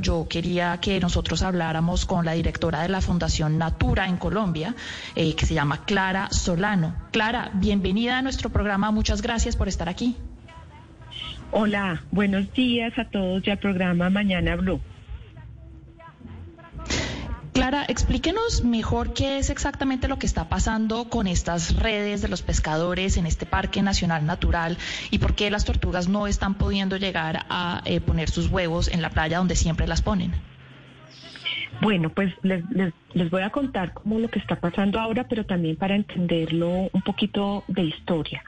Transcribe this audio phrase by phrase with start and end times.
[0.00, 4.74] yo quería que nosotros habláramos con la directora de la Fundación Natura en Colombia,
[5.14, 6.94] eh, que se llama Clara Solano.
[7.12, 8.90] Clara, bienvenida a nuestro programa.
[8.90, 10.16] Muchas gracias por estar aquí.
[11.52, 14.80] Hola, buenos días a todos y al programa Mañana Blue.
[17.52, 22.42] Clara, explíquenos mejor qué es exactamente lo que está pasando con estas redes de los
[22.42, 24.78] pescadores en este Parque Nacional Natural
[25.10, 29.02] y por qué las tortugas no están pudiendo llegar a eh, poner sus huevos en
[29.02, 30.32] la playa donde siempre las ponen.
[31.80, 35.96] Bueno, pues les, voy a contar cómo lo que está pasando ahora, pero también para
[35.96, 38.44] entenderlo un poquito de historia.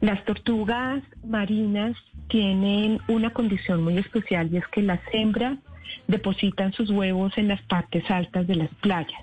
[0.00, 1.94] Las tortugas marinas
[2.28, 5.58] tienen una condición muy especial y es que las hembras
[6.06, 9.22] depositan sus huevos en las partes altas de las playas.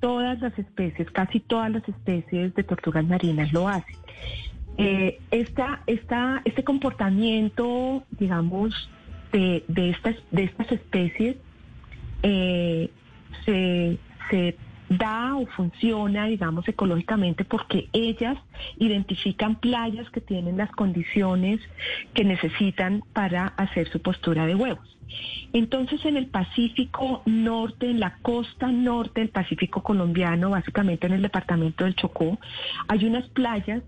[0.00, 3.96] Todas las especies, casi todas las especies de tortugas marinas lo hacen.
[4.78, 8.90] Eh, esta, este comportamiento, digamos,
[9.32, 11.36] de, estas, de estas especies
[12.22, 12.90] eh,
[13.44, 13.98] se,
[14.30, 14.56] se
[14.90, 18.36] da o funciona, digamos, ecológicamente porque ellas
[18.78, 21.60] identifican playas que tienen las condiciones
[22.12, 24.98] que necesitan para hacer su postura de huevos.
[25.52, 31.22] Entonces, en el Pacífico Norte, en la costa norte del Pacífico colombiano, básicamente en el
[31.22, 32.38] departamento del Chocó,
[32.88, 33.82] hay unas playas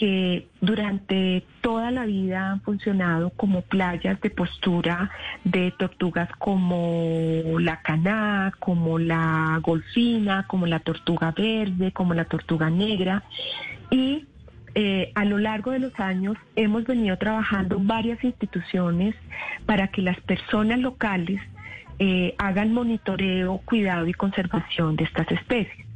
[0.00, 5.10] que durante toda la vida han funcionado como playas de postura
[5.44, 12.70] de tortugas como la caná, como la golfina, como la tortuga verde, como la tortuga
[12.70, 13.24] negra.
[13.90, 14.24] Y
[14.74, 19.14] eh, a lo largo de los años hemos venido trabajando varias instituciones
[19.66, 21.42] para que las personas locales
[21.98, 25.86] eh, hagan monitoreo, cuidado y conservación de estas especies.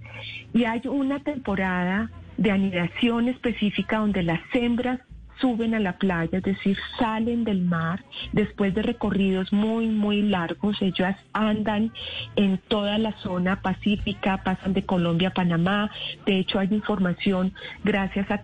[0.53, 5.01] Y hay una temporada de anidación específica donde las hembras
[5.41, 10.81] suben a la playa, es decir, salen del mar después de recorridos muy, muy largos.
[10.81, 11.93] Ellas andan
[12.37, 15.91] en toda la zona pacífica, pasan de Colombia a Panamá.
[16.27, 18.39] De hecho, hay información gracias a,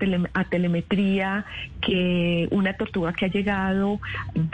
[0.45, 1.45] telemetría
[1.81, 4.01] que una tortuga que ha llegado,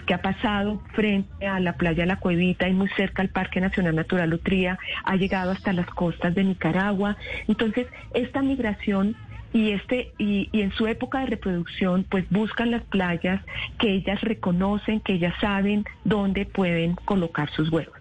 [0.07, 3.97] que ha pasado frente a la playa La Cuevita y muy cerca al Parque Nacional
[3.97, 7.17] Natural Utría, ha llegado hasta las costas de Nicaragua.
[7.49, 9.17] Entonces, esta migración
[9.57, 13.43] y este y, en su época de reproducción pues buscan las playas
[13.79, 17.97] que ellas reconocen, que ellas saben dónde pueden colocar sus huevos.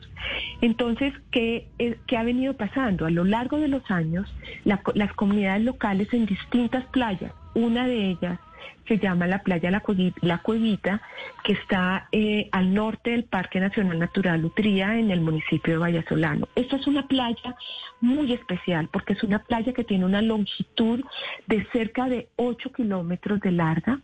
[0.60, 1.68] Entonces, ¿qué,
[2.08, 3.06] ¿qué, ha venido pasando?
[3.06, 4.28] A lo largo de los años,
[4.66, 8.40] las comunidades locales en distintas playas, una de ellas
[8.88, 11.02] se llama la playa La, Cuevita,
[11.44, 16.48] que está eh, al norte del Parque Nacional Natural Utría, en el municipio de Vallasolano.
[16.56, 17.56] Esta es una playa
[18.02, 21.04] muy especial porque es una playa que tiene una longitud
[21.48, 24.00] de cerca de 8 kilómetros de larga,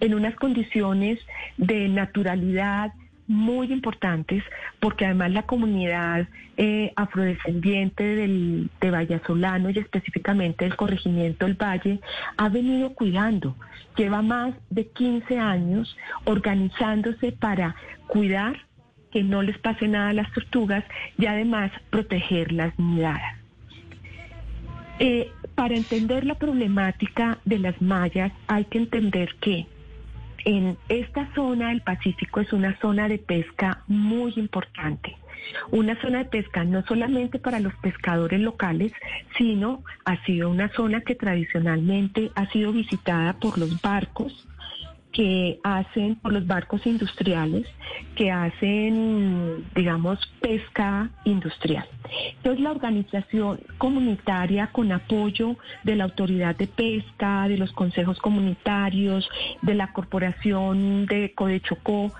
[0.00, 1.20] en unas condiciones
[1.56, 2.92] de naturalidad,
[3.26, 4.42] muy importantes
[4.80, 12.00] porque además la comunidad eh, afrodescendiente del, de Vallasolano y específicamente del corregimiento del Valle
[12.36, 13.56] ha venido cuidando.
[13.96, 17.74] Lleva más de 15 años organizándose para
[18.06, 18.66] cuidar
[19.10, 20.84] que no les pase nada a las tortugas
[21.16, 23.38] y además proteger las nidadas.
[24.98, 29.66] Eh, para entender la problemática de las mallas hay que entender que
[30.44, 35.16] en esta zona del Pacífico es una zona de pesca muy importante.
[35.70, 38.92] Una zona de pesca no solamente para los pescadores locales,
[39.36, 44.46] sino ha sido una zona que tradicionalmente ha sido visitada por los barcos
[45.14, 47.66] que hacen, por los barcos industriales,
[48.16, 51.86] que hacen, digamos, pesca industrial.
[52.36, 59.28] Entonces, la organización comunitaria, con apoyo de la autoridad de pesca, de los consejos comunitarios,
[59.62, 62.12] de la corporación de Codechocó,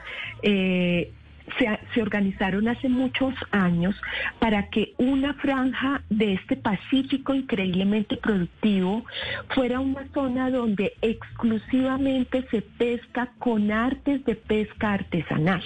[0.42, 1.12] eh,
[1.58, 3.94] se, organizaron hace muchos años
[4.38, 9.04] para que una franja de este Pacífico increíblemente productivo
[9.54, 15.62] fuera una zona donde exclusivamente se pesca con artes de pesca artesanal.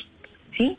[0.57, 0.77] ¿Sí?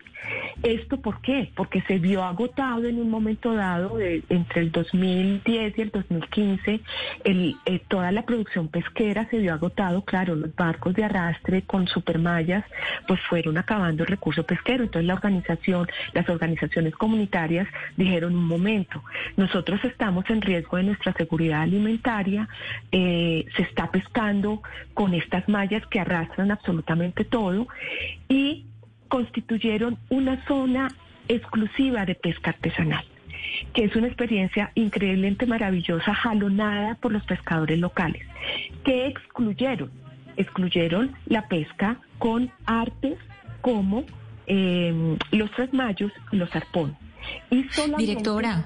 [0.63, 1.51] ¿Esto por qué?
[1.55, 6.81] Porque se vio agotado en un momento dado, entre el 2010 y el 2015,
[7.23, 11.87] el, eh, toda la producción pesquera se vio agotado, claro, los barcos de arrastre con
[11.87, 12.65] supermallas,
[13.07, 14.83] pues fueron acabando el recurso pesquero.
[14.83, 19.01] Entonces la organización, las organizaciones comunitarias dijeron un momento,
[19.37, 22.49] nosotros estamos en riesgo de nuestra seguridad alimentaria,
[22.91, 24.61] eh, se está pescando
[24.93, 27.67] con estas mallas que arrastran absolutamente todo
[28.27, 28.65] y
[29.09, 30.87] constituyeron una zona
[31.27, 33.03] exclusiva de pesca artesanal,
[33.73, 38.25] que es una experiencia increíblemente maravillosa, jalonada por los pescadores locales,
[38.83, 39.91] que excluyeron,
[40.37, 43.17] excluyeron la pesca con artes
[43.61, 44.05] como
[44.47, 46.95] eh, los trasmayos y los arpones.
[47.49, 47.65] Y
[47.97, 48.65] Directora.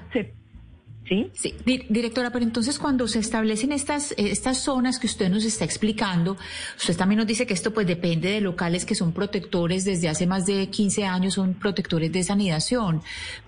[1.06, 1.30] ¿Sí?
[1.34, 1.54] sí.
[1.64, 6.38] Directora, pero entonces cuando se establecen estas, eh, estas zonas que usted nos está explicando,
[6.78, 10.26] usted también nos dice que esto pues depende de locales que son protectores desde hace
[10.26, 13.02] más de 15 años, son protectores de sanidación,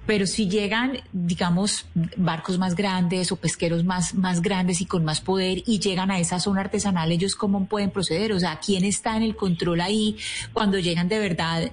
[0.04, 1.86] pero si llegan, digamos,
[2.16, 6.18] barcos más grandes o pesqueros más, más grandes y con más poder y llegan a
[6.20, 10.16] esa zona artesanal, ellos cómo pueden proceder, o sea, ¿quién está en el control ahí
[10.52, 11.72] cuando llegan de verdad,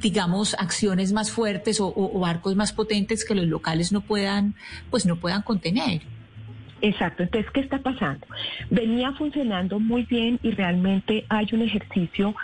[0.00, 4.54] digamos, acciones más fuertes o, o barcos más potentes que los locales no puedan,
[4.90, 6.02] pues no puedan contener.
[6.82, 8.26] Exacto, entonces, ¿qué está pasando?
[8.68, 12.34] Venía funcionando muy bien y realmente hay un ejercicio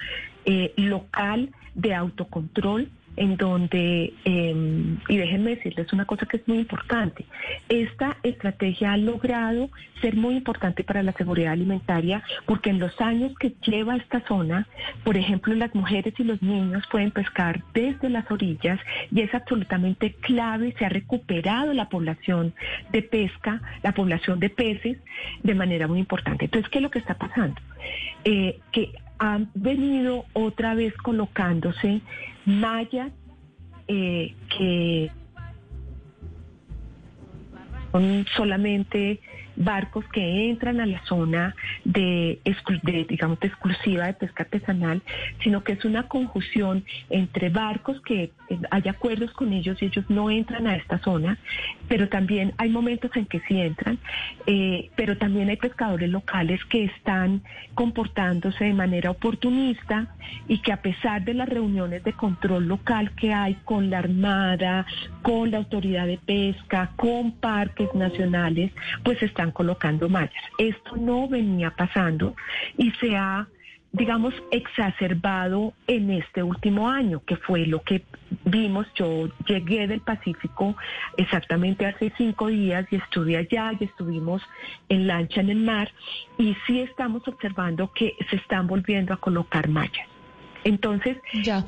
[0.47, 2.89] eh, local de autocontrol
[3.21, 7.27] en donde, em, y déjenme decirles una cosa que es muy importante,
[7.69, 9.69] esta estrategia ha logrado
[10.01, 14.67] ser muy importante para la seguridad alimentaria porque en los años que lleva esta zona,
[15.05, 18.81] por ejemplo, las mujeres y los niños pueden pescar desde las orillas
[19.11, 22.55] y es absolutamente clave, se ha recuperado la población
[22.91, 24.97] de pesca, la población de peces
[25.43, 26.47] de manera muy importante.
[26.47, 27.61] Entonces, ¿qué es lo que está pasando?
[28.25, 32.01] Eh, que han venido otra vez colocándose
[32.47, 33.13] mallas
[33.87, 35.11] eh, que
[37.93, 39.21] son solamente
[39.61, 41.55] barcos que entran a la zona
[41.85, 42.41] de,
[43.09, 45.03] digamos, exclusiva de pesca artesanal,
[45.43, 50.05] sino que es una conjunción entre barcos que eh, hay acuerdos con ellos y ellos
[50.09, 51.39] no entran a esta zona,
[51.89, 53.99] pero también hay momentos en que sí entran,
[54.47, 57.43] eh, pero también hay pescadores locales que están
[57.75, 60.09] comportándose de manera oportunista
[60.49, 64.87] y que a pesar de las reuniones de control local que hay con la Armada,
[65.23, 68.73] con la Autoridad de Pesca, con parques nacionales,
[69.05, 70.45] pues están colocando mallas.
[70.59, 72.35] Esto no venía pasando
[72.77, 73.49] y se ha
[73.93, 78.05] digamos, exacerbado en este último año, que fue lo que
[78.45, 78.87] vimos.
[78.95, 80.77] Yo llegué del Pacífico
[81.17, 84.43] exactamente hace cinco días y estuve allá y estuvimos
[84.89, 85.91] en lancha en el mar
[86.39, 90.07] y sí estamos observando que se están volviendo a colocar mallas.
[90.65, 91.17] Entonces,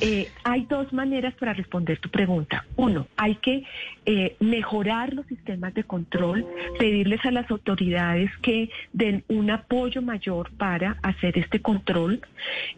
[0.00, 2.64] eh, hay dos maneras para responder tu pregunta.
[2.76, 3.64] Uno, hay que
[4.06, 6.46] eh, mejorar los sistemas de control,
[6.78, 12.20] pedirles a las autoridades que den un apoyo mayor para hacer este control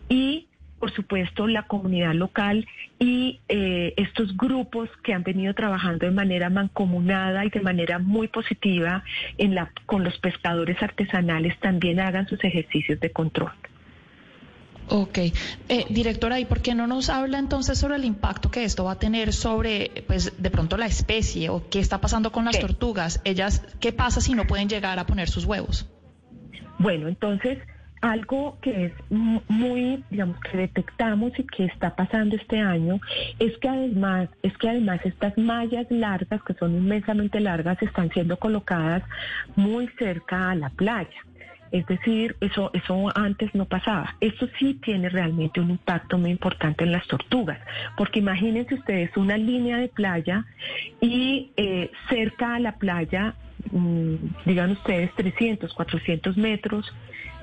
[0.08, 0.46] y
[0.84, 2.66] por supuesto, la comunidad local
[2.98, 8.28] y eh, estos grupos que han venido trabajando de manera mancomunada y de manera muy
[8.28, 9.02] positiva
[9.38, 13.52] en la, con los pescadores artesanales también hagan sus ejercicios de control.
[14.88, 15.18] Ok.
[15.18, 15.32] Eh,
[15.88, 18.98] directora, ¿y por qué no nos habla entonces sobre el impacto que esto va a
[18.98, 23.20] tener sobre, pues, de pronto la especie o qué está pasando con las tortugas?
[23.24, 25.88] Ellas, ¿qué pasa si no pueden llegar a poner sus huevos?
[26.78, 27.58] Bueno, entonces,
[28.02, 33.00] algo que es muy, digamos, que detectamos y que está pasando este año
[33.38, 38.36] es que además, es que además estas mallas largas, que son inmensamente largas, están siendo
[38.36, 39.02] colocadas
[39.56, 41.08] muy cerca a la playa.
[41.74, 44.14] Es decir, eso, eso antes no pasaba.
[44.20, 47.58] Esto sí tiene realmente un impacto muy importante en las tortugas,
[47.96, 50.46] porque imagínense ustedes una línea de playa
[51.00, 53.34] y eh, cerca a la playa,
[53.72, 56.86] mm, digan ustedes 300, 400 metros,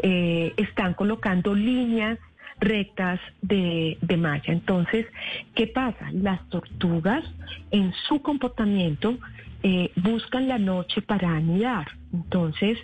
[0.02, 2.18] eh, están colocando líneas
[2.62, 4.54] rectas de, de, malla.
[4.54, 5.08] Entonces,
[5.56, 6.10] ¿qué pasa?
[6.14, 7.26] Las tortugas
[7.72, 9.18] en su comportamiento
[9.62, 11.88] eh, buscan la noche para anidar.
[12.14, 12.78] Entonces,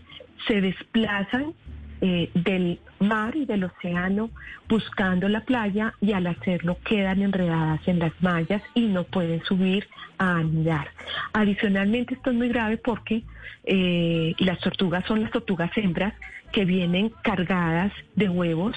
[0.47, 1.53] se desplazan
[1.99, 4.29] eh, del mar y del océano
[4.69, 9.87] buscando la playa y al hacerlo quedan enredadas en las mallas y no pueden subir
[10.19, 10.89] a anidar.
[11.33, 13.23] Adicionalmente esto es muy grave porque
[13.63, 16.13] eh, las tortugas son las tortugas hembras
[16.51, 18.75] que vienen cargadas de huevos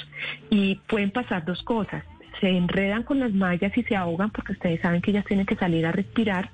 [0.49, 2.05] y pueden pasar dos cosas.
[2.41, 5.57] Se enredan con las mallas y se ahogan porque ustedes saben que ellas tienen que
[5.57, 6.51] salir a respirar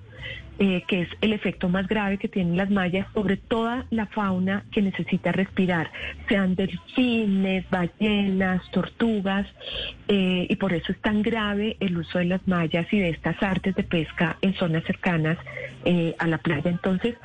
[0.58, 4.64] eh, que es el efecto más grave que tienen las mallas sobre toda la fauna
[4.72, 5.90] que necesita respirar,
[6.30, 9.46] sean delfines, ballenas, tortugas,
[10.08, 13.42] eh, y por eso es tan grave el uso de las mallas y de estas
[13.42, 15.36] artes de pesca en zonas cercanas
[15.84, 16.70] eh, a la playa.
[16.70, 17.16] Entonces,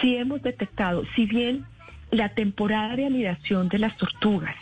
[0.00, 1.66] sí hemos detectado, si bien
[2.10, 4.56] la temporada de anidación de las tortugas,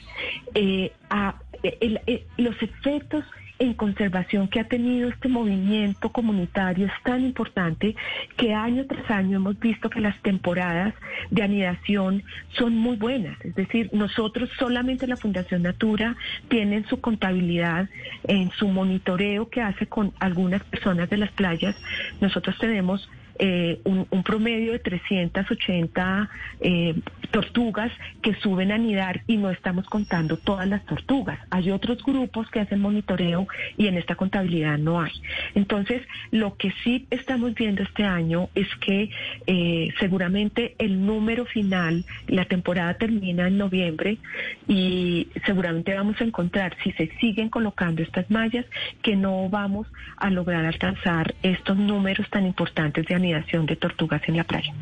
[2.37, 3.25] los efectos
[3.59, 7.97] en conservación que ha tenido este movimiento comunitario es tan importante
[8.37, 10.95] que año tras año hemos visto que las temporadas
[11.31, 13.37] de anidación son muy buenas.
[13.45, 16.17] Es decir, nosotros solamente la Fundación Natura
[16.49, 17.89] tiene su contabilidad,
[18.25, 21.77] en su monitoreo que hace con algunas personas de las playas,
[22.21, 23.09] nosotros tenemos
[23.39, 26.29] eh, un, promedio de 380
[26.61, 26.95] eh,
[27.31, 27.91] tortugas
[28.21, 31.39] que suben a anidar y no estamos contando todas las tortugas.
[31.51, 35.13] Hay otros grupos que hacen monitoreo y en esta contabilidad no hay.
[35.55, 39.11] Entonces, lo que sí estamos viendo este año es que
[39.47, 44.19] eh, seguramente el número final, la temporada termina en noviembre
[44.67, 48.67] y seguramente vamos a encontrar, si se siguen colocando estas mallas,
[49.03, 54.37] que no vamos a lograr alcanzar estos números tan importantes de anidación de tortugas en
[54.37, 54.73] la playa.